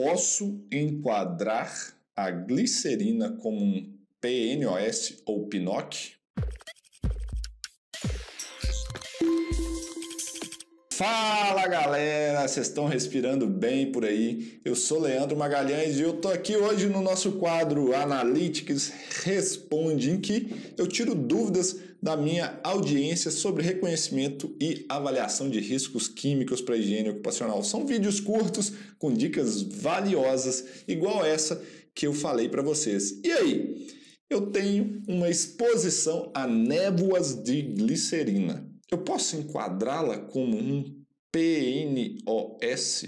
[0.00, 6.17] Posso enquadrar a glicerina como um PNOS ou PNOC?
[10.98, 14.58] Fala galera, vocês estão respirando bem por aí?
[14.64, 18.92] Eu sou Leandro Magalhães e eu tô aqui hoje no nosso quadro Analytics
[19.22, 26.08] Responde, em que eu tiro dúvidas da minha audiência sobre reconhecimento e avaliação de riscos
[26.08, 27.62] químicos para higiene ocupacional.
[27.62, 31.62] São vídeos curtos com dicas valiosas, igual essa
[31.94, 33.20] que eu falei para vocês.
[33.22, 33.86] E aí?
[34.28, 38.68] Eu tenho uma exposição a névoas de glicerina.
[38.90, 43.04] Eu posso enquadrá-la como um PNOS,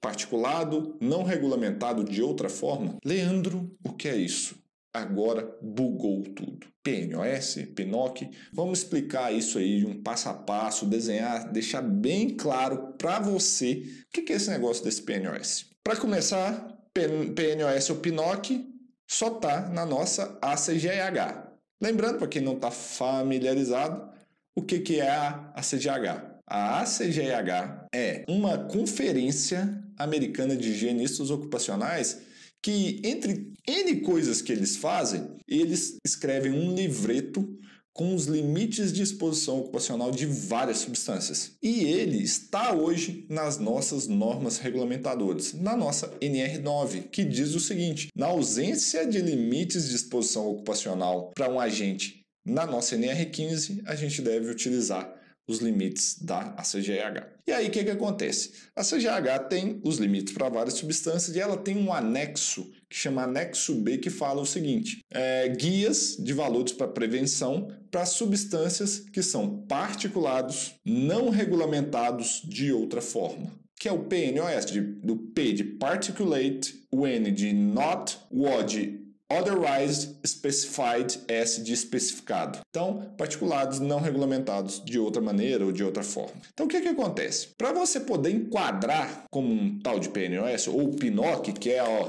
[0.00, 2.96] particulado não regulamentado de outra forma?
[3.04, 4.56] Leandro, o que é isso?
[4.94, 6.68] Agora bugou tudo.
[6.82, 12.94] PNOS, PNOC, vamos explicar isso aí de um passo a passo, desenhar, deixar bem claro
[12.96, 15.66] para você o que é esse negócio desse PNOS.
[15.82, 18.64] Para começar, PNOS ou PNOC
[19.10, 21.46] só está na nossa ACGH.
[21.82, 24.15] Lembrando, para quem não está familiarizado,
[24.56, 26.40] o que, que é a ACGH?
[26.48, 32.22] A ACGH é uma conferência americana de higienistas ocupacionais
[32.62, 37.46] que, entre N coisas que eles fazem, eles escrevem um livreto
[37.92, 41.52] com os limites de exposição ocupacional de várias substâncias.
[41.62, 48.08] E ele está hoje nas nossas normas regulamentadoras, na nossa NR9, que diz o seguinte:
[48.14, 54.22] na ausência de limites de exposição ocupacional para um agente na nossa NR15, a gente
[54.22, 55.12] deve utilizar
[55.48, 57.26] os limites da ACGH.
[57.46, 58.52] E aí o que, que acontece?
[58.74, 63.22] A CGH tem os limites para várias substâncias e ela tem um anexo que chama
[63.22, 69.22] anexo B que fala o seguinte: é, guias de valores para prevenção para substâncias que
[69.22, 75.62] são particulados não regulamentados de outra forma que é o PNOS, de, do P de
[75.62, 82.60] particulate, o N de not, o O de Otherwise specified S de especificado.
[82.70, 86.40] Então, particulados não regulamentados de outra maneira ou de outra forma.
[86.52, 87.48] Então, o que, que acontece?
[87.58, 92.08] Para você poder enquadrar como um tal de PNOS ou PNOC, que é a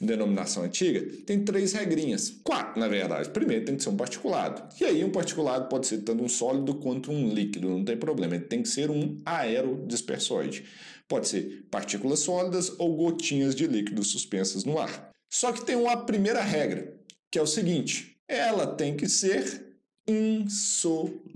[0.00, 2.36] denominação antiga, tem três regrinhas.
[2.44, 3.28] Quatro, na verdade.
[3.30, 4.62] Primeiro, tem que ser um particulado.
[4.80, 8.36] E aí, um particulado pode ser tanto um sólido quanto um líquido, não tem problema.
[8.36, 10.64] Ele tem que ser um aerodispersoide.
[11.08, 15.15] Pode ser partículas sólidas ou gotinhas de líquido suspensas no ar.
[15.30, 16.98] Só que tem uma primeira regra,
[17.30, 21.26] que é o seguinte: ela tem que ser insolúvel.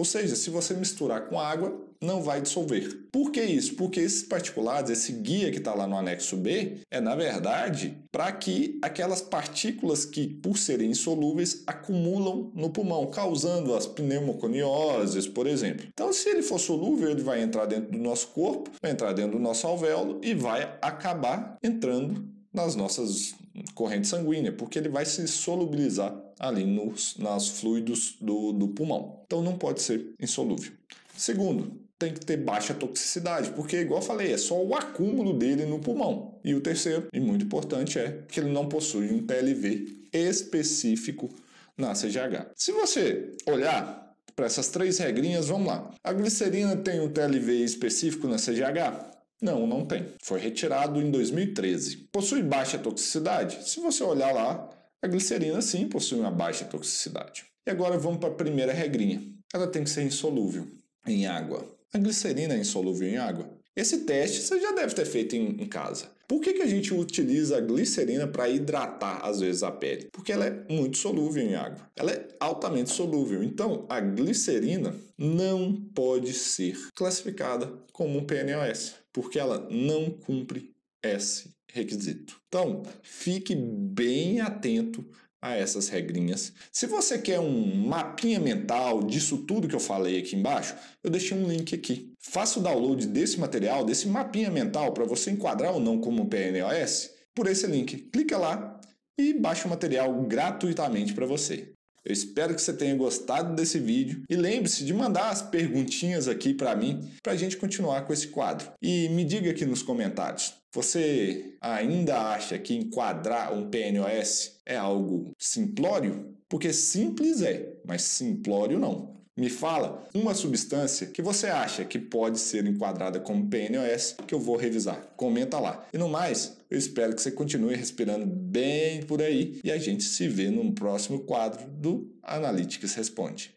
[0.00, 3.08] Ou seja, se você misturar com água, não vai dissolver.
[3.12, 3.74] Por que isso?
[3.74, 8.32] Porque esses particulados, esse guia que está lá no anexo B, é na verdade para
[8.32, 15.86] que aquelas partículas que, por serem insolúveis, acumulam no pulmão, causando as pneumoconioses, por exemplo.
[15.92, 19.32] Então, se ele for solúvel, ele vai entrar dentro do nosso corpo, vai entrar dentro
[19.32, 23.34] do nosso alvéolo e vai acabar entrando nas nossas
[23.74, 29.22] correntes sanguíneas, porque ele vai se solubilizar ali nos, nas fluidos do, do pulmão.
[29.26, 30.72] Então não pode ser insolúvel.
[31.16, 35.78] Segundo, tem que ter baixa toxicidade, porque, igual falei, é só o acúmulo dele no
[35.78, 36.38] pulmão.
[36.42, 41.28] E o terceiro, e muito importante, é que ele não possui um TLV específico
[41.76, 42.52] na CGH.
[42.56, 45.90] Se você olhar para essas três regrinhas, vamos lá.
[46.02, 49.19] A glicerina tem um TLV específico na CGH?
[49.40, 50.06] Não, não tem.
[50.22, 52.08] Foi retirado em 2013.
[52.12, 53.68] Possui baixa toxicidade?
[53.68, 54.68] Se você olhar lá,
[55.02, 57.44] a glicerina sim possui uma baixa toxicidade.
[57.66, 59.22] E agora vamos para a primeira regrinha.
[59.52, 60.66] Ela tem que ser insolúvel
[61.06, 61.66] em água.
[61.92, 63.59] A glicerina é insolúvel em água?
[63.76, 66.10] Esse teste você já deve ter feito em, em casa.
[66.30, 70.08] Por que, que a gente utiliza a glicerina para hidratar, às vezes, a pele?
[70.12, 71.90] Porque ela é muito solúvel em água.
[71.96, 73.42] Ela é altamente solúvel.
[73.42, 81.50] Então, a glicerina não pode ser classificada como um PNOS, porque ela não cumpre esse
[81.72, 82.40] requisito.
[82.46, 85.04] Então, fique bem atento
[85.42, 86.52] a essas regrinhas.
[86.72, 91.36] Se você quer um mapinha mental disso tudo que eu falei aqui embaixo, eu deixei
[91.36, 92.12] um link aqui.
[92.18, 97.10] Faça o download desse material, desse mapinha mental para você enquadrar ou não como PNOS
[97.34, 97.96] por esse link.
[98.12, 98.78] Clica lá
[99.18, 101.72] e baixe o material gratuitamente para você.
[102.04, 106.54] Eu espero que você tenha gostado desse vídeo e lembre-se de mandar as perguntinhas aqui
[106.54, 108.72] para mim para a gente continuar com esse quadro.
[108.80, 115.32] E me diga aqui nos comentários, você ainda acha que enquadrar um PNOS é algo
[115.38, 116.34] simplório?
[116.48, 119.20] Porque simples é, mas simplório não.
[119.40, 124.38] Me fala uma substância que você acha que pode ser enquadrada como PNOS que eu
[124.38, 125.14] vou revisar.
[125.16, 125.86] Comenta lá.
[125.94, 130.04] E no mais, eu espero que você continue respirando bem por aí e a gente
[130.04, 133.54] se vê no próximo quadro do Analytics Responde.